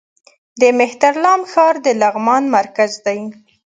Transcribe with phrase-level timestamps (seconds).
[0.61, 3.19] د مهترلام ښار د لغمان مرکز دی